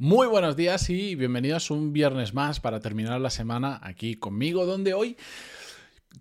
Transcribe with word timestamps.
Muy 0.00 0.28
buenos 0.28 0.54
días 0.54 0.90
y 0.90 1.16
bienvenidos 1.16 1.72
un 1.72 1.92
viernes 1.92 2.32
más 2.32 2.60
para 2.60 2.78
terminar 2.78 3.20
la 3.20 3.30
semana 3.30 3.80
aquí 3.82 4.14
conmigo, 4.14 4.64
donde 4.64 4.94
hoy 4.94 5.16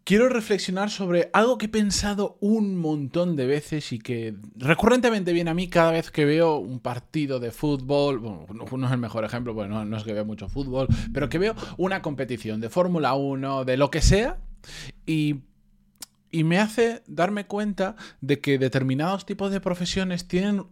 quiero 0.03 0.29
reflexionar 0.29 0.89
sobre 0.89 1.29
algo 1.31 1.59
que 1.59 1.67
he 1.67 1.69
pensado 1.69 2.39
un 2.41 2.75
montón 2.75 3.35
de 3.35 3.45
veces 3.45 3.93
y 3.93 3.99
que 3.99 4.33
recurrentemente 4.55 5.31
viene 5.31 5.51
a 5.51 5.53
mí 5.53 5.67
cada 5.67 5.91
vez 5.91 6.09
que 6.09 6.25
veo 6.25 6.57
un 6.57 6.79
partido 6.79 7.39
de 7.39 7.51
fútbol, 7.51 8.17
bueno, 8.17 8.47
no 8.49 8.87
es 8.87 8.91
el 8.91 8.97
mejor 8.97 9.23
ejemplo, 9.25 9.53
porque 9.53 9.69
no, 9.69 9.95
es 9.95 10.03
que 10.03 10.13
veo 10.13 10.25
mucho 10.25 10.49
fútbol, 10.49 10.87
pero 11.13 11.29
que 11.29 11.37
veo 11.37 11.53
una 11.77 12.01
competición 12.01 12.59
de 12.59 12.71
Fórmula 12.71 13.13
1, 13.13 13.63
de 13.63 13.77
lo 13.77 13.91
que 13.91 14.01
sea, 14.01 14.39
y 15.05 15.43
me 16.31 16.57
hace 16.57 17.03
darme 17.05 17.45
cuenta 17.45 17.95
de 18.21 18.39
que 18.39 18.57
determinados 18.57 19.27
tipos 19.27 19.51
de 19.51 19.61
profesiones 19.61 20.27
tienen 20.27 20.65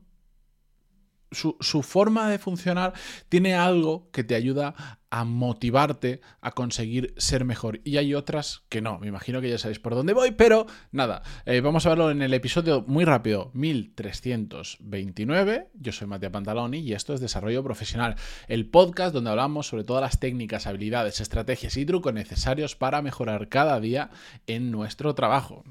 su, 1.36 1.83
forma 1.83 2.29
de 2.29 2.39
funcionar 2.39 2.93
tiene 3.29 3.55
algo 3.55 4.09
que 4.11 4.23
te 4.23 4.35
ayuda 4.35 4.99
a 5.09 5.23
motivarte 5.23 6.22
a 6.41 6.52
conseguir 6.52 7.13
ser 7.18 7.46
mejor. 7.46 7.80
Y 7.84 7.98
hay 7.98 8.13
otras 8.13 8.63
que 8.70 8.82
no. 8.82 9.00
Me 9.00 9.08
imagino 9.08 9.41
que 9.41 9.50
ya 9.50 9.58
sabéis 9.58 9.80
por 9.80 9.96
dónde 9.96 10.13
voy, 10.13 10.32
pero 10.32 10.68
nada, 10.91 11.23
eh, 11.46 11.62
vamos 11.62 11.86
a 11.86 11.90
verlo 11.90 12.12
en 12.12 12.22
el 12.22 12.34
episodio 12.34 12.84
muy 12.88 13.05
rápido, 13.05 13.52
1329. 13.54 15.70
Yo 15.73 15.91
soy 15.91 16.08
Matías 16.08 16.32
Pantaloni 16.32 16.80
y 16.80 16.94
esto 16.94 17.13
es 17.13 17.22
Desarrollo 17.22 17.63
Profesional, 17.63 18.16
el 18.48 18.70
podcast 18.70 19.13
donde 19.13 19.30
hablamos 19.30 19.68
sobre 19.68 19.84
todas 19.84 20.02
las 20.02 20.20
técnicas, 20.20 20.68
habilidades, 20.68 21.22
estrategias 21.22 21.77
y 21.77 21.85
trucos 21.85 22.13
necesarios 22.13 22.76
para 22.76 23.02
mejorar 23.02 23.49
cada 23.49 23.80
día 23.80 24.10
en 24.48 24.72
nuestro 24.72 25.16
trabajo. 25.16 25.63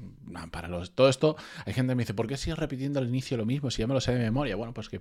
Para 0.51 0.67
los, 0.67 0.91
todo 0.91 1.07
esto, 1.07 1.37
hay 1.65 1.73
gente 1.73 1.91
que 1.91 1.95
me 1.95 2.03
dice, 2.03 2.13
¿por 2.13 2.27
qué 2.27 2.35
sigues 2.35 2.59
repitiendo 2.59 2.99
al 2.99 3.07
inicio 3.07 3.37
lo 3.37 3.45
mismo 3.45 3.71
si 3.71 3.81
ya 3.81 3.87
me 3.87 3.93
lo 3.93 4.01
sé 4.01 4.13
de 4.13 4.19
memoria? 4.19 4.55
Bueno, 4.55 4.73
pues 4.73 4.89
que 4.89 4.99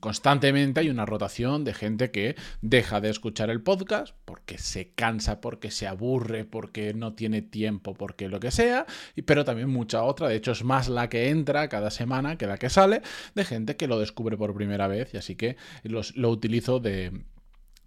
constantemente 0.00 0.80
hay 0.80 0.90
una 0.90 1.06
rotación 1.06 1.64
de 1.64 1.74
gente 1.74 2.10
que 2.10 2.36
deja 2.62 3.00
de 3.00 3.07
escuchar 3.10 3.50
el 3.50 3.62
podcast 3.62 4.14
porque 4.24 4.58
se 4.58 4.90
cansa, 4.92 5.40
porque 5.40 5.70
se 5.70 5.86
aburre, 5.86 6.44
porque 6.44 6.94
no 6.94 7.14
tiene 7.14 7.42
tiempo, 7.42 7.94
porque 7.94 8.28
lo 8.28 8.40
que 8.40 8.50
sea, 8.50 8.86
pero 9.26 9.44
también 9.44 9.68
mucha 9.68 10.02
otra, 10.02 10.28
de 10.28 10.36
hecho 10.36 10.52
es 10.52 10.64
más 10.64 10.88
la 10.88 11.08
que 11.08 11.30
entra 11.30 11.68
cada 11.68 11.90
semana 11.90 12.36
que 12.36 12.46
la 12.46 12.58
que 12.58 12.70
sale, 12.70 13.02
de 13.34 13.44
gente 13.44 13.76
que 13.76 13.88
lo 13.88 13.98
descubre 13.98 14.36
por 14.36 14.54
primera 14.54 14.88
vez 14.88 15.12
y 15.14 15.16
así 15.16 15.36
que 15.36 15.56
los, 15.82 16.16
lo 16.16 16.30
utilizo 16.30 16.80
de, 16.80 17.12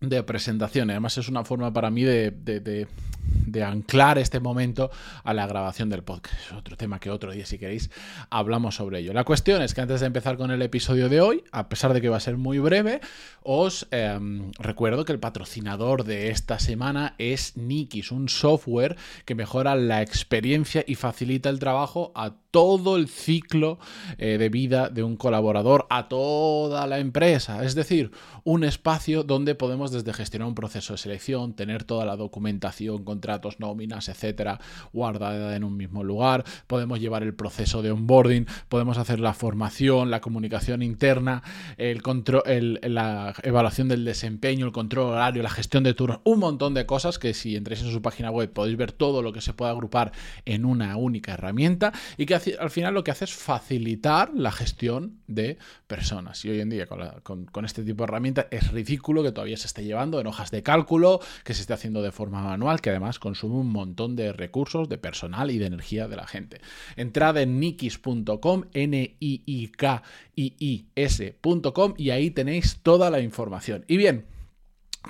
de 0.02 0.23
presentación. 0.23 0.89
Además 0.89 1.17
es 1.17 1.30
una 1.30 1.45
forma 1.45 1.71
para 1.71 1.91
mí 1.91 2.03
de, 2.03 2.31
de, 2.31 3.63
anclar 3.63 4.17
este 4.17 4.39
momento 4.39 4.89
a 5.23 5.33
la 5.33 5.45
grabación 5.45 5.89
del 5.89 6.03
podcast. 6.03 6.35
Es 6.39 6.52
otro 6.52 6.75
tema 6.75 6.99
que 6.99 7.11
otro 7.11 7.31
día, 7.31 7.45
si 7.45 7.59
queréis, 7.59 7.91
hablamos 8.31 8.75
sobre 8.75 8.99
ello. 8.99 9.13
La 9.13 9.23
cuestión 9.23 9.61
es 9.61 9.75
que 9.75 9.81
antes 9.81 9.99
de 9.99 10.08
empezar 10.08 10.38
con 10.38 10.49
el 10.49 10.61
episodio 10.63 11.08
de 11.08 11.21
hoy, 11.21 11.43
a 11.52 11.69
pesar 11.69 11.93
de 11.93 12.02
que 12.02 12.09
va 12.09 12.17
a 12.17 12.21
ser 12.21 12.38
muy 12.38 12.58
breve, 12.58 12.99
os 13.43 13.88
eh, 13.91 14.19
recuerdo 14.58 15.05
que 15.05 15.11
el 15.11 15.19
patrocinador 15.19 16.03
de 16.03 16.30
esta 16.30 16.58
semana 16.58 17.13
es 17.19 17.55
Nikis, 17.55 18.11
un 18.11 18.27
software 18.27 18.97
que 19.25 19.36
mejora 19.36 19.75
la 19.75 20.02
experiencia 20.02 20.83
y 20.88 20.95
facilita 20.95 21.49
el 21.49 21.59
trabajo 21.59 22.11
a 22.15 22.41
todo 22.52 22.97
el 22.97 23.07
ciclo 23.07 23.80
eh, 24.17 24.38
de 24.38 24.49
vida 24.49 24.89
de 24.89 25.03
un 25.03 25.16
colaborador, 25.16 25.88
a 25.89 26.07
toda 26.07 26.85
la 26.85 26.99
empresa. 26.99 27.63
Es 27.63 27.75
decir, 27.75 28.11
un 28.43 28.63
espacio 28.63 29.23
donde 29.23 29.55
podemos 29.55 29.91
desde 29.91 30.13
gestionar 30.13 30.47
un 30.47 30.55
proceso 30.55 30.93
de 30.93 30.97
selección, 30.97 31.53
tener 31.53 31.85
toda 31.85 32.05
la 32.05 32.17
documentación, 32.17 33.03
contratos, 33.03 33.59
nóminas, 33.59 34.09
etcétera, 34.09 34.59
guardada 34.91 35.55
en 35.55 35.63
un 35.63 35.77
mismo 35.77 36.03
lugar, 36.03 36.43
podemos 36.67 36.99
llevar 36.99 37.23
el 37.23 37.33
proceso 37.33 37.81
de 37.81 37.91
onboarding, 37.91 38.45
podemos 38.67 38.97
hacer 38.97 39.19
la 39.19 39.33
formación, 39.33 40.11
la 40.11 40.21
comunicación 40.21 40.83
interna, 40.83 41.43
el 41.77 42.02
control, 42.02 42.43
la 42.83 43.33
evaluación 43.43 43.88
del 43.88 44.03
desempeño, 44.03 44.65
el 44.65 44.71
control 44.71 45.13
horario, 45.13 45.41
la 45.41 45.49
gestión 45.49 45.83
de 45.83 45.93
turnos, 45.93 46.19
un 46.25 46.39
montón 46.39 46.73
de 46.73 46.86
cosas 46.86 47.17
que 47.17 47.33
si 47.33 47.55
entréis 47.55 47.81
en 47.83 47.91
su 47.91 48.02
página 48.02 48.30
web 48.30 48.52
podéis 48.52 48.77
ver 48.77 48.91
todo 48.91 49.21
lo 49.21 49.31
que 49.31 49.41
se 49.41 49.53
puede 49.53 49.71
agrupar 49.71 50.11
en 50.45 50.65
una 50.65 50.97
única 50.97 51.33
herramienta 51.33 51.93
y 52.17 52.26
que 52.26 52.36
al 52.59 52.69
final 52.69 52.93
lo 52.93 53.03
que 53.03 53.11
hace 53.11 53.25
es 53.25 53.33
facilitar 53.33 54.31
la 54.33 54.52
gestión 54.52 55.19
de 55.27 55.57
personas. 55.87 56.43
Y 56.45 56.49
hoy 56.49 56.59
en 56.59 56.69
día 56.69 56.87
con, 56.87 57.65
este 57.65 57.83
tipo 57.83 58.03
de 58.03 58.05
herramientas 58.05 58.47
es 58.52 58.71
ridículo 58.71 59.23
que 59.23 59.31
todavía 59.31 59.57
se 59.57 59.67
esté 59.67 59.83
llevando 59.83 60.19
en 60.19 60.27
hojas 60.27 60.52
de 60.52 60.63
cálculo, 60.63 61.19
que 61.43 61.53
se 61.53 61.61
esté 61.61 61.73
haciendo 61.73 62.02
de 62.02 62.11
forma 62.11 62.41
manual, 62.43 62.81
que 62.81 62.89
además 62.89 63.19
consume 63.19 63.55
un 63.55 63.71
montón 63.71 64.15
de 64.15 64.33
recursos, 64.33 64.89
de 64.89 64.97
personal 64.97 65.52
y 65.52 65.57
de 65.57 65.67
energía 65.67 66.07
de 66.07 66.15
la 66.15 66.27
gente. 66.27 66.61
Entrad 66.95 67.37
en 67.37 67.59
nikis.com, 67.59 68.65
n 68.73 69.15
i 69.19 69.43
i 69.45 69.67
k 69.67 70.03
i 70.35 70.55
i 70.59 70.85
s.com 70.95 71.93
y 71.97 72.09
ahí 72.09 72.31
tenéis 72.31 72.79
toda 72.81 73.09
la 73.09 73.19
información. 73.19 73.85
Y 73.87 73.97
bien, 73.97 74.25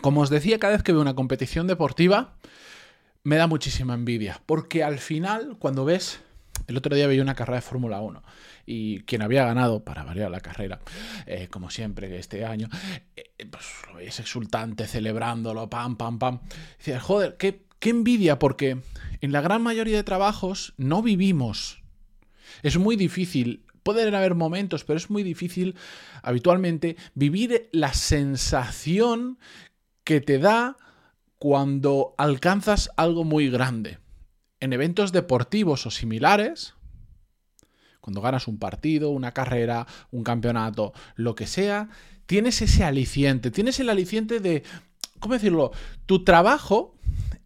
como 0.01 0.21
os 0.21 0.29
decía, 0.29 0.59
cada 0.59 0.73
vez 0.73 0.83
que 0.83 0.93
veo 0.93 1.01
una 1.01 1.15
competición 1.15 1.67
deportiva, 1.67 2.35
me 3.23 3.35
da 3.35 3.47
muchísima 3.47 3.93
envidia, 3.93 4.41
porque 4.45 4.83
al 4.83 4.97
final, 4.97 5.57
cuando 5.59 5.85
ves 5.85 6.21
el 6.67 6.77
otro 6.77 6.95
día 6.95 7.07
veía 7.07 7.21
una 7.21 7.35
carrera 7.35 7.57
de 7.57 7.61
Fórmula 7.61 8.01
1 8.01 8.21
y 8.65 9.01
quien 9.01 9.21
había 9.21 9.45
ganado, 9.45 9.83
para 9.83 10.03
variar 10.03 10.31
la 10.31 10.39
carrera, 10.39 10.79
eh, 11.25 11.47
como 11.49 11.69
siempre 11.69 12.17
este 12.17 12.45
año, 12.45 12.69
eh, 13.15 13.31
pues 13.49 13.65
lo 13.87 13.95
veis 13.95 14.19
exultante, 14.19 14.87
celebrándolo, 14.87 15.69
pam, 15.69 15.95
pam, 15.95 16.19
pam. 16.19 16.39
Decía, 16.77 16.99
joder, 16.99 17.37
qué, 17.37 17.65
qué 17.79 17.89
envidia, 17.89 18.39
porque 18.39 18.77
en 19.21 19.31
la 19.31 19.41
gran 19.41 19.61
mayoría 19.61 19.97
de 19.97 20.03
trabajos 20.03 20.73
no 20.77 21.01
vivimos. 21.01 21.81
Es 22.63 22.77
muy 22.77 22.95
difícil 22.95 23.65
Pueden 23.83 24.13
haber 24.13 24.35
momentos, 24.35 24.83
pero 24.83 24.97
es 24.97 25.09
muy 25.09 25.23
difícil 25.23 25.75
habitualmente 26.21 26.97
vivir 27.15 27.69
la 27.71 27.93
sensación 27.93 29.39
que 30.03 30.21
te 30.21 30.37
da 30.37 30.77
cuando 31.39 32.13
alcanzas 32.17 32.91
algo 32.95 33.23
muy 33.23 33.49
grande 33.49 33.97
en 34.61 34.71
eventos 34.71 35.11
deportivos 35.11 35.85
o 35.85 35.91
similares, 35.91 36.75
cuando 37.99 38.21
ganas 38.21 38.47
un 38.47 38.57
partido, 38.57 39.09
una 39.09 39.33
carrera, 39.33 39.85
un 40.11 40.23
campeonato, 40.23 40.93
lo 41.15 41.35
que 41.35 41.47
sea, 41.47 41.89
tienes 42.25 42.61
ese 42.61 42.83
aliciente, 42.83 43.51
tienes 43.51 43.79
el 43.79 43.89
aliciente 43.89 44.39
de, 44.39 44.63
¿cómo 45.19 45.33
decirlo? 45.33 45.71
Tu 46.05 46.23
trabajo 46.23 46.95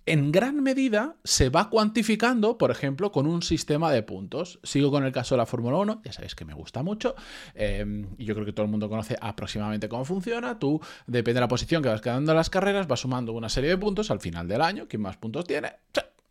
en 0.05 0.31
gran 0.31 0.61
medida 0.61 1.15
se 1.23 1.49
va 1.49 1.69
cuantificando, 1.69 2.57
por 2.57 2.69
ejemplo, 2.69 3.11
con 3.11 3.25
un 3.25 3.41
sistema 3.41 3.91
de 3.91 4.03
puntos. 4.03 4.59
Sigo 4.61 4.91
con 4.91 5.03
el 5.03 5.11
caso 5.11 5.33
de 5.35 5.39
la 5.39 5.47
Fórmula 5.47 5.77
1, 5.77 6.01
ya 6.05 6.13
sabéis 6.13 6.35
que 6.35 6.45
me 6.45 6.53
gusta 6.53 6.83
mucho, 6.83 7.15
eh, 7.55 8.05
y 8.17 8.25
yo 8.25 8.35
creo 8.35 8.45
que 8.45 8.53
todo 8.53 8.65
el 8.65 8.71
mundo 8.71 8.87
conoce 8.87 9.17
aproximadamente 9.19 9.89
cómo 9.89 10.05
funciona. 10.05 10.59
Tú, 10.59 10.79
depende 11.07 11.35
de 11.35 11.41
la 11.41 11.47
posición 11.47 11.81
que 11.81 11.89
vas 11.89 12.01
quedando 12.01 12.31
en 12.31 12.37
las 12.37 12.51
carreras, 12.51 12.87
vas 12.87 12.99
sumando 12.99 13.33
una 13.33 13.49
serie 13.49 13.71
de 13.71 13.77
puntos 13.77 14.11
al 14.11 14.19
final 14.19 14.47
del 14.47 14.61
año. 14.61 14.87
Quien 14.87 15.01
más 15.01 15.17
puntos 15.17 15.45
tiene, 15.45 15.73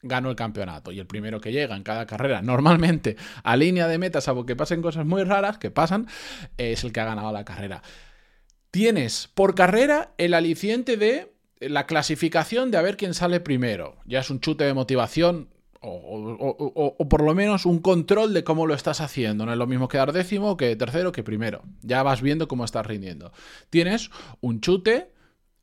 gano 0.05 0.31
el 0.31 0.37
campeonato. 0.37 0.93
Y 0.93 1.01
el 1.01 1.07
primero 1.07 1.41
que 1.41 1.53
llega 1.53 1.77
en 1.77 1.83
cada 1.83 2.07
carrera, 2.07 2.43
normalmente 2.43 3.17
a 3.43 3.57
línea 3.57 3.89
de 3.89 3.99
meta, 3.99 4.21
salvo 4.21 4.47
que 4.47 4.55
pasen 4.55 4.83
cosas 4.83 5.07
muy 5.07 5.25
raras, 5.25 5.59
que 5.59 5.71
pasan, 5.71 6.07
es 6.57 6.85
el 6.85 6.93
que 6.93 7.01
ha 7.01 7.05
ganado 7.05 7.33
la 7.33 7.45
carrera. 7.45 7.83
Tienes 8.71 9.29
por 9.35 9.55
carrera 9.55 10.13
el 10.19 10.35
aliciente 10.35 10.97
de 10.97 11.33
la 11.61 11.87
clasificación 11.87 12.71
de 12.71 12.79
a 12.79 12.83
ver 12.83 12.97
quién 12.97 13.15
sale 13.15 13.41
primero. 13.41 13.97
Ya 14.05 14.21
es 14.21 14.31
un 14.31 14.41
chute 14.41 14.65
de 14.65 14.75
motivación 14.75 15.49
o, 15.87 16.95
o, 16.99 17.09
por 17.09 17.23
lo 17.23 17.35
menos 17.35 17.67
un 17.67 17.79
control 17.79 18.33
de 18.33 18.43
cómo 18.43 18.67
lo 18.67 18.75
estás 18.75 19.01
haciendo. 19.01 19.45
No 19.45 19.53
es 19.53 19.59
lo 19.59 19.67
mismo 19.67 19.89
quedar 19.89 20.13
décimo 20.13 20.57
que 20.57 20.77
tercero 20.77 21.13
que 21.13 21.23
primero. 21.23 21.63
Ya 21.83 22.03
vas 22.03 22.23
viendo 22.23 22.49
cómo 22.49 22.65
estás 22.65 22.87
rindiendo. 22.87 23.33
Tienes 23.71 24.11
un 24.41 24.61
chute 24.61 25.11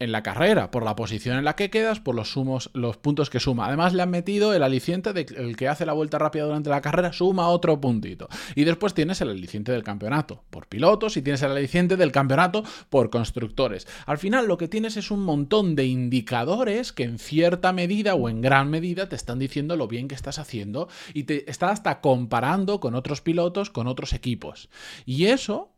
en 0.02 0.12
la 0.12 0.24
carrera, 0.24 0.72
por 0.72 0.84
la 0.84 0.96
posición 0.96 1.38
en 1.38 1.46
la 1.46 1.56
que 1.56 1.70
quedas, 1.70 2.00
por 2.00 2.16
los 2.16 2.32
sumos, 2.32 2.72
los 2.74 2.98
puntos 2.98 3.30
que 3.30 3.40
suma. 3.40 3.68
Además 3.68 3.94
le 3.94 4.02
han 4.02 4.10
metido 4.10 4.52
el 4.54 4.64
aliciente 4.64 5.14
de 5.14 5.28
que 5.28 5.36
el 5.36 5.56
que 5.56 5.68
hace 5.68 5.86
la 5.86 5.94
vuelta 5.94 6.18
rápida 6.18 6.46
durante 6.46 6.72
la 6.72 6.82
carrera 6.82 7.14
suma 7.14 7.50
otro 7.50 7.80
puntito. 7.80 8.28
Y 8.56 8.64
después 8.64 8.96
tienes 8.96 9.22
el 9.22 9.30
aliciente 9.30 9.72
del 9.72 9.84
campeonato 9.84 10.44
por 10.50 10.66
pilotos 10.66 11.18
y 11.18 11.22
tienes 11.22 11.44
el 11.44 11.52
aliciente 11.52 11.98
del 11.98 12.12
campeonato 12.12 12.64
por 12.90 13.12
constructores. 13.12 13.88
Al 14.08 14.18
final 14.18 14.48
lo 14.48 14.58
que 14.58 14.68
tienes 14.68 14.98
es 14.98 15.12
un 15.12 15.24
montón 15.24 15.76
de 15.76 15.86
indicadores 15.86 16.92
que 16.92 17.04
en 17.04 17.20
cierta 17.20 17.72
medida 17.72 18.16
o 18.16 18.28
en 18.28 18.42
gran 18.42 18.72
medida 18.72 19.08
te 19.08 19.16
están 19.16 19.38
diciendo 19.38 19.76
lo 19.76 19.88
bien 19.88 20.08
que 20.08 20.16
estás 20.16 20.40
haciendo 20.40 20.90
y 21.14 21.26
te 21.26 21.50
está 21.50 21.70
hasta 21.70 22.02
comparando 22.02 22.80
con 22.80 22.96
otros 22.96 23.22
pilotos, 23.22 23.70
con 23.70 23.86
otros 23.86 24.14
equipos. 24.14 24.70
Y 25.06 25.26
eso 25.26 25.70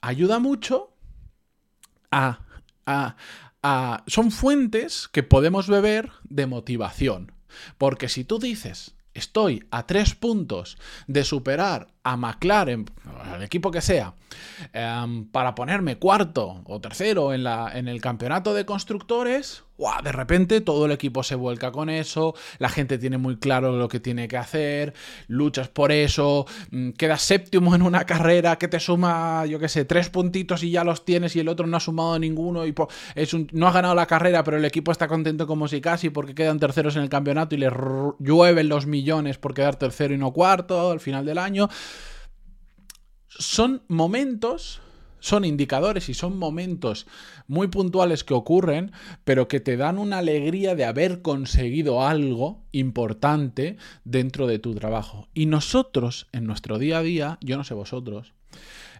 ayuda 0.00 0.38
mucho 0.38 0.94
a 2.12 2.43
son 4.06 4.30
fuentes 4.30 5.08
que 5.08 5.22
podemos 5.22 5.68
beber 5.68 6.10
de 6.24 6.46
motivación. 6.46 7.32
Porque 7.78 8.08
si 8.08 8.24
tú 8.24 8.38
dices, 8.38 8.94
estoy 9.14 9.64
a 9.70 9.86
tres 9.86 10.14
puntos 10.14 10.76
de 11.06 11.24
superar 11.24 11.88
a 12.02 12.16
McLaren, 12.16 12.86
al 13.32 13.42
equipo 13.42 13.70
que 13.70 13.80
sea, 13.80 14.14
em, 14.72 15.26
para 15.26 15.54
ponerme 15.54 15.98
cuarto 15.98 16.62
o 16.66 16.80
tercero 16.80 17.32
en, 17.32 17.44
la, 17.44 17.70
en 17.72 17.88
el 17.88 18.00
campeonato 18.00 18.52
de 18.52 18.66
constructores, 18.66 19.62
de 20.02 20.12
repente 20.12 20.60
todo 20.60 20.86
el 20.86 20.92
equipo 20.92 21.22
se 21.22 21.34
vuelca 21.34 21.72
con 21.72 21.90
eso, 21.90 22.34
la 22.58 22.68
gente 22.68 22.96
tiene 22.96 23.18
muy 23.18 23.36
claro 23.36 23.72
lo 23.72 23.88
que 23.88 24.00
tiene 24.00 24.28
que 24.28 24.36
hacer, 24.36 24.94
luchas 25.26 25.68
por 25.68 25.90
eso, 25.90 26.46
mm, 26.70 26.90
quedas 26.90 27.22
séptimo 27.22 27.74
en 27.74 27.82
una 27.82 28.06
carrera 28.06 28.56
que 28.56 28.68
te 28.68 28.78
suma, 28.78 29.44
yo 29.46 29.58
qué 29.58 29.68
sé, 29.68 29.84
tres 29.84 30.10
puntitos 30.10 30.62
y 30.62 30.70
ya 30.70 30.84
los 30.84 31.04
tienes 31.04 31.34
y 31.36 31.40
el 31.40 31.48
otro 31.48 31.66
no 31.66 31.76
ha 31.76 31.80
sumado 31.80 32.18
ninguno 32.18 32.66
y 32.66 32.74
es 33.16 33.34
no 33.52 33.66
ha 33.66 33.72
ganado 33.72 33.94
la 33.94 34.06
carrera, 34.06 34.44
pero 34.44 34.56
el 34.56 34.64
equipo 34.64 34.92
está 34.92 35.08
contento 35.08 35.46
como 35.46 35.66
si 35.66 35.80
casi 35.80 36.10
porque 36.10 36.34
quedan 36.34 36.60
terceros 36.60 36.96
en 36.96 37.02
el 37.02 37.08
campeonato 37.08 37.54
y 37.54 37.58
le 37.58 37.70
llueven 38.20 38.68
los 38.68 38.86
millones 38.86 39.38
por 39.38 39.54
quedar 39.54 39.76
tercero 39.76 40.14
y 40.14 40.18
no 40.18 40.32
cuarto 40.32 40.92
al 40.92 41.00
final 41.00 41.24
del 41.26 41.38
año. 41.38 41.68
Son 43.28 43.82
momentos 43.88 44.80
son 45.24 45.46
indicadores 45.46 46.10
y 46.10 46.14
son 46.14 46.36
momentos 46.36 47.06
muy 47.46 47.68
puntuales 47.68 48.24
que 48.24 48.34
ocurren, 48.34 48.92
pero 49.24 49.48
que 49.48 49.58
te 49.58 49.78
dan 49.78 49.96
una 49.96 50.18
alegría 50.18 50.74
de 50.74 50.84
haber 50.84 51.22
conseguido 51.22 52.06
algo 52.06 52.62
importante 52.72 53.78
dentro 54.04 54.46
de 54.46 54.58
tu 54.58 54.74
trabajo. 54.74 55.30
Y 55.32 55.46
nosotros, 55.46 56.28
en 56.32 56.44
nuestro 56.44 56.78
día 56.78 56.98
a 56.98 57.02
día, 57.02 57.38
yo 57.40 57.56
no 57.56 57.64
sé 57.64 57.72
vosotros, 57.72 58.34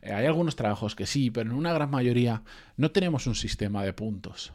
eh, 0.00 0.15
hay 0.15 0.25
algunos 0.25 0.56
trabajos 0.56 0.94
que 0.94 1.05
sí, 1.05 1.31
pero 1.31 1.50
en 1.50 1.56
una 1.56 1.75
gran 1.75 1.91
mayoría 1.91 2.43
no 2.79 2.91
tenemos 2.91 3.27
un 3.27 3.35
sistema 3.35 3.85
de 3.85 3.93
puntos, 3.93 4.55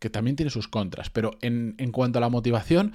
que 0.00 0.10
también 0.10 0.36
tiene 0.36 0.50
sus 0.50 0.68
contras, 0.68 1.08
pero 1.08 1.38
en, 1.40 1.74
en 1.78 1.90
cuanto 1.90 2.18
a 2.18 2.20
la 2.20 2.28
motivación, 2.28 2.92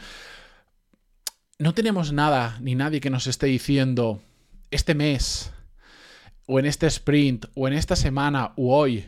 no 1.57 1.73
tenemos 1.73 2.13
nada 2.13 2.59
ni 2.61 2.75
nadie 2.75 3.01
que 3.01 3.09
nos 3.09 3.25
esté 3.25 3.47
diciendo, 3.47 4.21
este 4.69 4.93
mes 4.93 5.52
o 6.53 6.59
en 6.59 6.67
este 6.67 6.85
sprint, 6.85 7.47
o 7.55 7.67
en 7.67 7.73
esta 7.73 7.95
semana, 7.95 8.53
o 8.57 8.77
hoy, 8.77 9.07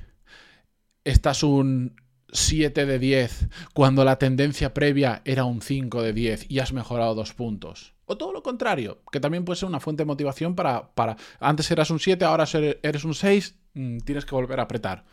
estás 1.03 1.43
un 1.43 1.95
7 2.31 2.87
de 2.87 2.97
10, 2.97 3.49
cuando 3.75 4.03
la 4.03 4.17
tendencia 4.17 4.73
previa 4.73 5.21
era 5.25 5.45
un 5.45 5.61
5 5.61 6.01
de 6.01 6.11
10 6.11 6.49
y 6.49 6.57
has 6.57 6.73
mejorado 6.73 7.13
dos 7.13 7.33
puntos. 7.35 7.93
O 8.05 8.17
todo 8.17 8.33
lo 8.33 8.41
contrario, 8.41 9.03
que 9.11 9.19
también 9.19 9.45
puede 9.45 9.59
ser 9.59 9.69
una 9.69 9.79
fuente 9.79 10.01
de 10.01 10.07
motivación 10.07 10.55
para, 10.55 10.95
para 10.95 11.17
antes 11.39 11.69
eras 11.69 11.91
un 11.91 11.99
7, 11.99 12.25
ahora 12.25 12.45
eres 12.81 13.05
un 13.05 13.13
6, 13.13 13.55
mm, 13.75 13.99
tienes 13.99 14.25
que 14.25 14.33
volver 14.33 14.59
a 14.59 14.63
apretar. 14.63 15.05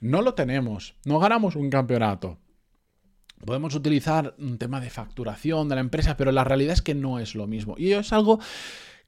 No 0.00 0.22
lo 0.22 0.32
tenemos, 0.32 0.94
no 1.04 1.18
ganamos 1.18 1.54
un 1.54 1.68
campeonato. 1.68 2.38
Podemos 3.44 3.74
utilizar 3.74 4.34
un 4.38 4.56
tema 4.56 4.80
de 4.80 4.88
facturación 4.88 5.68
de 5.68 5.74
la 5.74 5.82
empresa, 5.82 6.16
pero 6.16 6.32
la 6.32 6.44
realidad 6.44 6.72
es 6.72 6.80
que 6.80 6.94
no 6.94 7.18
es 7.18 7.34
lo 7.34 7.46
mismo. 7.46 7.74
Y 7.76 7.92
es 7.92 8.10
algo 8.14 8.40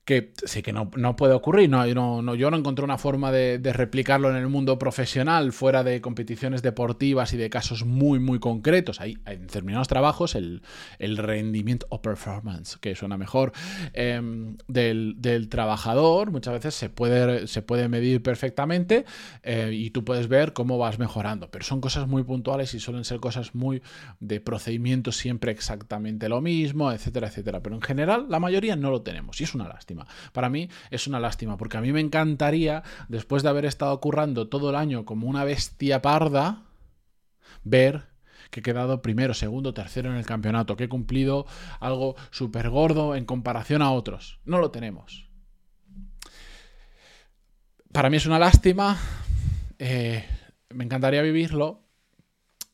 que 0.06 0.32
sí 0.44 0.62
que 0.62 0.72
no, 0.72 0.88
puede 1.16 1.34
ocurrir. 1.34 1.68
No, 1.68 1.84
no, 2.22 2.34
yo 2.36 2.50
no 2.50 2.56
encontré 2.56 2.84
una 2.84 2.96
forma 2.96 3.32
de, 3.32 3.58
replicarlo 3.72 4.30
en 4.30 4.36
el 4.36 4.46
mundo 4.48 4.78
profesional, 4.78 5.52
fuera 5.52 5.82
de 5.82 6.00
competiciones 6.00 6.62
deportivas 6.62 7.32
y 7.32 7.36
de 7.36 7.50
casos 7.50 7.84
muy, 7.84 8.20
muy 8.20 8.38
concretos. 8.38 9.00
Hay, 9.00 9.18
en 9.26 9.42
determinados 9.42 9.88
trabajos 9.88 10.36
el, 10.36 10.62
rendimiento 11.00 11.86
o 11.90 12.00
performance, 12.00 12.78
que 12.80 12.94
suena 12.94 13.18
mejor, 13.18 13.52
em, 13.94 14.56
del, 14.68 15.48
trabajador 15.50 16.30
muchas 16.30 16.54
veces 16.54 16.74
se 16.76 16.88
puede, 16.88 17.48
se 17.48 17.62
puede 17.62 17.88
medir 17.88 18.22
perfectamente 18.22 19.04
eh, 19.42 19.70
y 19.72 19.90
tú 19.90 20.04
puedes 20.04 20.28
ver 20.28 20.52
cómo 20.52 20.78
vas 20.78 21.00
mejorando. 21.00 21.50
Pero 21.50 21.64
son 21.64 21.80
cosas 21.80 22.06
muy 22.06 22.22
puntuales 22.22 22.72
y 22.74 22.80
suelen 22.80 23.04
ser 23.04 23.18
cosas 23.18 23.56
muy 23.56 23.82
de 24.20 24.40
procedimientos 24.40 25.16
siempre 25.16 25.50
exactamente 25.50 26.28
lo 26.28 26.40
mismo, 26.40 26.92
etcétera, 26.92 27.26
etcétera. 27.26 27.60
Pero 27.60 27.74
en 27.74 27.82
general 27.82 28.26
la 28.28 28.38
mayoría 28.38 28.76
no 28.76 28.92
lo 28.92 29.02
tenemos 29.02 29.40
y 29.40 29.44
es 29.44 29.54
una 29.54 29.66
lástima. 29.66 29.95
Para 30.32 30.50
mí 30.50 30.68
es 30.90 31.06
una 31.06 31.20
lástima, 31.20 31.56
porque 31.56 31.78
a 31.78 31.80
mí 31.80 31.92
me 31.92 32.00
encantaría, 32.00 32.82
después 33.08 33.42
de 33.42 33.48
haber 33.48 33.64
estado 33.64 33.98
currando 34.00 34.48
todo 34.48 34.70
el 34.70 34.76
año 34.76 35.04
como 35.04 35.28
una 35.28 35.44
bestia 35.44 36.02
parda, 36.02 36.64
ver 37.64 38.04
que 38.50 38.60
he 38.60 38.62
quedado 38.62 39.02
primero, 39.02 39.34
segundo, 39.34 39.74
tercero 39.74 40.10
en 40.10 40.16
el 40.16 40.26
campeonato, 40.26 40.76
que 40.76 40.84
he 40.84 40.88
cumplido 40.88 41.46
algo 41.80 42.16
súper 42.30 42.70
gordo 42.70 43.14
en 43.14 43.24
comparación 43.24 43.82
a 43.82 43.90
otros. 43.90 44.40
No 44.44 44.58
lo 44.58 44.70
tenemos. 44.70 45.28
Para 47.92 48.10
mí 48.10 48.16
es 48.18 48.26
una 48.26 48.38
lástima. 48.38 48.98
Eh, 49.78 50.24
me 50.70 50.84
encantaría 50.84 51.22
vivirlo, 51.22 51.85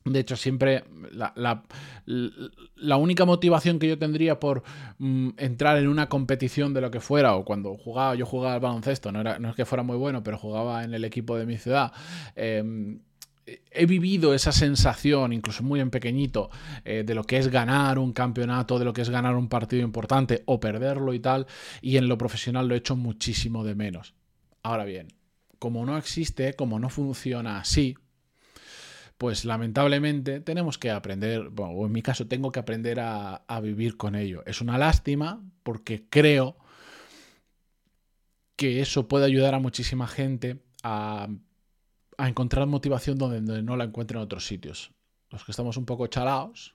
de 0.04 0.20
hecho, 0.20 0.36
siempre 0.36 0.84
la, 1.12 2.96
única 2.96 3.24
motivación 3.24 3.78
que 3.78 3.88
yo 3.88 3.98
tendría 3.98 4.40
por 4.40 4.62
mm, 4.98 5.30
entrar 5.36 5.78
en 5.78 5.88
una 5.88 6.08
competición 6.08 6.74
de 6.74 6.80
lo 6.80 6.90
que 6.90 7.00
fuera, 7.00 7.34
o 7.36 7.44
cuando 7.44 7.76
jugaba, 7.76 8.14
yo 8.14 8.26
jugaba 8.26 8.54
al 8.54 8.60
baloncesto, 8.60 9.12
no, 9.12 9.20
era, 9.20 9.38
no 9.38 9.50
es 9.50 9.56
que 9.56 9.64
fuera 9.64 9.82
muy 9.82 9.96
bueno, 9.96 10.22
pero 10.22 10.38
jugaba 10.38 10.84
en 10.84 10.94
el 10.94 11.04
equipo 11.04 11.36
de 11.36 11.46
mi 11.46 11.58
ciudad. 11.58 11.92
Em, 12.34 13.00
he 13.46 13.86
vivido 13.86 14.34
esa 14.34 14.52
sensación, 14.52 15.32
incluso 15.32 15.62
muy 15.62 15.80
en 15.80 15.90
pequeñito, 15.90 16.50
eh, 16.84 17.02
de 17.04 17.14
lo 17.14 17.24
que 17.24 17.38
es 17.38 17.48
ganar 17.48 17.98
un 17.98 18.12
campeonato, 18.12 18.78
de 18.78 18.84
lo 18.84 18.92
que 18.92 19.02
es 19.02 19.10
ganar 19.10 19.36
un 19.36 19.48
partido 19.48 19.82
importante 19.82 20.42
o 20.46 20.60
perderlo 20.60 21.12
y 21.14 21.20
tal, 21.20 21.46
y 21.80 21.96
en 21.96 22.08
lo 22.08 22.18
profesional 22.18 22.68
lo 22.68 22.74
he 22.74 22.78
hecho 22.78 22.96
muchísimo 22.96 23.64
de 23.64 23.74
menos. 23.74 24.14
Ahora 24.62 24.84
bien, 24.84 25.08
como 25.58 25.84
no 25.84 25.96
existe, 25.96 26.54
como 26.54 26.78
no 26.78 26.88
funciona 26.88 27.58
así, 27.58 27.96
pues 29.22 29.44
lamentablemente 29.44 30.40
tenemos 30.40 30.78
que 30.78 30.90
aprender, 30.90 31.52
o 31.56 31.86
en 31.86 31.92
mi 31.92 32.02
caso 32.02 32.26
tengo 32.26 32.50
que 32.50 32.58
aprender 32.58 32.98
a, 32.98 33.60
vivir 33.62 33.96
con 33.96 34.16
ello. 34.16 34.42
Es 34.46 34.60
una 34.60 34.78
lástima 34.78 35.40
porque 35.62 36.08
creo 36.10 36.56
que 38.56 38.80
eso 38.80 39.06
puede 39.06 39.26
ayudar 39.26 39.54
a 39.54 39.60
muchísima 39.60 40.08
gente 40.08 40.60
a, 40.82 41.28
a 42.18 42.28
encontrar 42.28 42.66
motivación 42.66 43.16
donde, 43.16 43.62
no 43.62 43.76
la 43.76 43.84
encuentren 43.84 44.18
en 44.18 44.24
otros 44.24 44.44
sitios. 44.44 44.90
Los 45.30 45.44
que 45.44 45.52
estamos 45.52 45.76
un 45.76 45.86
poco 45.86 46.08
chalados, 46.08 46.74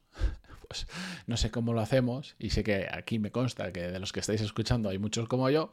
pues 0.67 0.87
no 1.25 1.37
sé 1.37 1.51
cómo 1.51 1.73
lo 1.73 1.81
hacemos 1.81 2.35
y 2.39 2.49
sé 2.51 2.63
que 2.63 2.87
aquí 2.91 3.19
me 3.19 3.31
consta 3.31 3.71
que 3.71 3.87
de 3.87 3.99
los 3.99 4.11
que 4.11 4.19
estáis 4.19 4.41
escuchando 4.41 4.89
hay 4.89 4.97
muchos 4.97 5.27
como 5.27 5.49
yo, 5.49 5.69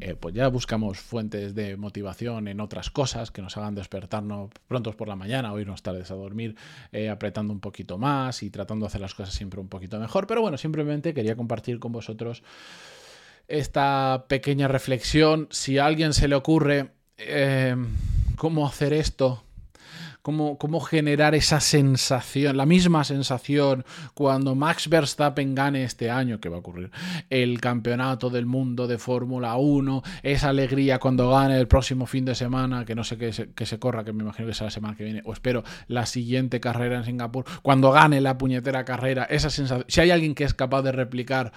eh, 0.00 0.14
pues 0.14 0.34
ya 0.34 0.48
buscamos 0.48 0.98
fuentes 0.98 1.54
de 1.54 1.76
motivación 1.76 2.48
en 2.48 2.60
otras 2.60 2.90
cosas 2.90 3.30
que 3.30 3.42
nos 3.42 3.56
hagan 3.56 3.74
despertarnos 3.74 4.50
prontos 4.66 4.94
por 4.96 5.08
la 5.08 5.16
mañana 5.16 5.52
o 5.52 5.58
irnos 5.58 5.82
tardes 5.82 6.10
a 6.10 6.14
dormir 6.14 6.56
eh, 6.92 7.08
apretando 7.08 7.52
un 7.52 7.60
poquito 7.60 7.98
más 7.98 8.42
y 8.42 8.50
tratando 8.50 8.84
de 8.84 8.88
hacer 8.88 9.00
las 9.00 9.14
cosas 9.14 9.34
siempre 9.34 9.60
un 9.60 9.68
poquito 9.68 9.98
mejor. 9.98 10.26
Pero 10.26 10.40
bueno, 10.40 10.56
simplemente 10.58 11.14
quería 11.14 11.36
compartir 11.36 11.78
con 11.78 11.92
vosotros 11.92 12.42
esta 13.48 14.26
pequeña 14.28 14.68
reflexión. 14.68 15.48
Si 15.50 15.78
a 15.78 15.86
alguien 15.86 16.12
se 16.12 16.28
le 16.28 16.34
ocurre 16.34 16.90
eh, 17.16 17.74
cómo 18.36 18.66
hacer 18.66 18.92
esto, 18.92 19.42
cómo, 20.58 20.80
generar 20.80 21.34
esa 21.34 21.58
sensación, 21.60 22.56
la 22.56 22.66
misma 22.66 23.02
sensación 23.04 23.84
cuando 24.12 24.54
Max 24.54 24.88
Verstappen 24.88 25.54
gane 25.54 25.84
este 25.84 26.10
año, 26.10 26.38
que 26.38 26.50
va 26.50 26.56
a 26.56 26.60
ocurrir, 26.60 26.90
el 27.30 27.60
campeonato 27.60 28.28
del 28.28 28.44
mundo 28.44 28.86
de 28.86 28.98
Fórmula 28.98 29.56
1, 29.56 30.02
esa 30.22 30.50
alegría 30.50 30.98
cuando 30.98 31.30
gane 31.30 31.58
el 31.58 31.66
próximo 31.66 32.04
fin 32.04 32.26
de 32.26 32.34
semana, 32.34 32.84
que 32.84 32.94
no 32.94 33.04
sé 33.04 33.16
qué 33.16 33.32
se, 33.32 33.48
se 33.56 33.78
corra, 33.78 34.04
que 34.04 34.12
me 34.12 34.22
imagino 34.22 34.46
que 34.46 34.54
será 34.54 34.66
la 34.66 34.70
semana 34.70 34.96
que 34.96 35.04
viene, 35.04 35.22
o 35.24 35.32
espero 35.32 35.64
la 35.86 36.04
siguiente 36.04 36.60
carrera 36.60 36.98
en 36.98 37.04
Singapur, 37.04 37.46
cuando 37.62 37.90
gane 37.90 38.20
la 38.20 38.36
puñetera 38.36 38.84
carrera, 38.84 39.24
esa 39.24 39.48
sensación, 39.48 39.86
si 39.88 40.02
hay 40.02 40.10
alguien 40.10 40.34
que 40.34 40.44
es 40.44 40.52
capaz 40.52 40.82
de 40.82 40.92
replicar 40.92 41.52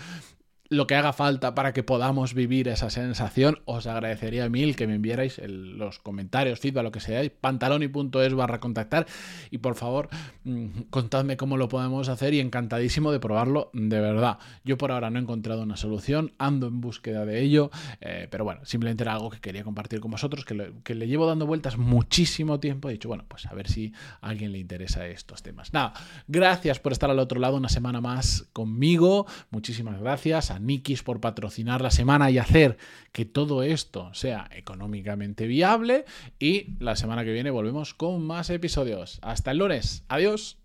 lo 0.71 0.87
que 0.87 0.95
haga 0.95 1.11
falta 1.11 1.53
para 1.53 1.73
que 1.73 1.83
podamos 1.83 2.33
vivir 2.33 2.69
esa 2.69 2.89
sensación. 2.89 3.59
Os 3.65 3.87
agradecería 3.87 4.47
mil 4.47 4.77
que 4.77 4.87
me 4.87 4.95
enviarais 4.95 5.41
los 5.45 5.99
comentarios, 5.99 6.61
feedback, 6.61 6.83
lo 6.85 6.91
que 6.93 7.01
seáis, 7.01 7.29
pantaloni.es 7.29 8.33
barra 8.33 8.61
contactar 8.61 9.05
y 9.51 9.57
por 9.57 9.75
favor 9.75 10.07
mm, 10.45 10.83
contadme 10.89 11.35
cómo 11.35 11.57
lo 11.57 11.67
podemos 11.67 12.07
hacer 12.07 12.33
y 12.33 12.39
encantadísimo 12.39 13.11
de 13.11 13.19
probarlo 13.19 13.69
de 13.73 13.99
verdad. 13.99 14.39
Yo 14.63 14.77
por 14.77 14.93
ahora 14.93 15.09
no 15.09 15.19
he 15.19 15.21
encontrado 15.21 15.63
una 15.63 15.75
solución, 15.75 16.31
ando 16.37 16.67
en 16.67 16.79
búsqueda 16.79 17.25
de 17.25 17.41
ello, 17.41 17.69
eh, 17.99 18.29
pero 18.31 18.45
bueno, 18.45 18.61
simplemente 18.63 19.03
era 19.03 19.11
algo 19.11 19.29
que 19.29 19.41
quería 19.41 19.65
compartir 19.65 19.99
con 19.99 20.11
vosotros, 20.11 20.45
que, 20.45 20.71
que 20.85 20.95
le 20.95 21.09
llevo 21.09 21.27
dando 21.27 21.45
vueltas 21.45 21.77
muchísimo 21.77 22.61
tiempo. 22.61 22.87
He 22.87 22.93
dicho, 22.93 23.09
bueno, 23.09 23.25
pues 23.27 23.45
a 23.45 23.53
ver 23.53 23.67
si 23.69 23.91
a 24.21 24.29
alguien 24.29 24.53
le 24.53 24.59
interesa 24.59 25.05
estos 25.05 25.43
temas. 25.43 25.73
Nada, 25.73 25.91
gracias 26.29 26.79
por 26.79 26.93
estar 26.93 27.09
al 27.09 27.19
otro 27.19 27.41
lado 27.41 27.57
una 27.57 27.67
semana 27.67 27.99
más 27.99 28.47
conmigo. 28.53 29.27
Muchísimas 29.49 29.99
gracias 29.99 30.49
a 30.49 30.60
Nikis 30.65 31.03
por 31.03 31.19
patrocinar 31.19 31.81
la 31.81 31.91
semana 31.91 32.31
y 32.31 32.37
hacer 32.37 32.77
que 33.11 33.25
todo 33.25 33.63
esto 33.63 34.13
sea 34.13 34.49
económicamente 34.51 35.47
viable. 35.47 36.05
Y 36.39 36.75
la 36.79 36.95
semana 36.95 37.23
que 37.23 37.33
viene 37.33 37.51
volvemos 37.51 37.93
con 37.93 38.25
más 38.25 38.49
episodios. 38.49 39.19
Hasta 39.21 39.51
el 39.51 39.57
lunes. 39.57 40.03
Adiós. 40.07 40.60